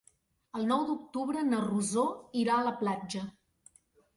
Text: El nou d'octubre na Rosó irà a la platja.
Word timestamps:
El 0.59 0.63
nou 0.69 0.85
d'octubre 0.87 1.43
na 1.49 1.59
Rosó 1.65 2.07
irà 2.45 2.57
a 2.57 2.65
la 2.71 2.75
platja. 2.81 3.23